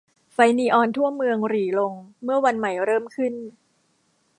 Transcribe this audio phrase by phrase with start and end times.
[0.33, 1.93] ไฟนีออนทั่วเมืองหรี่ลง
[2.23, 3.33] เมื่อวันใหม่เริ่มขึ้น